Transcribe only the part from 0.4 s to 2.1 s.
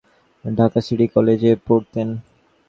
Dhaka city কলেজে পড়তেন।